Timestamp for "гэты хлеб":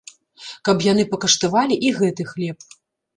1.99-2.57